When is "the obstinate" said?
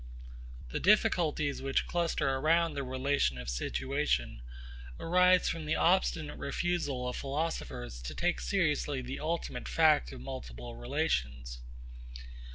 5.67-6.39